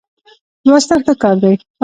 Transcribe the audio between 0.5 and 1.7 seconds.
لوستل ښه کار دی.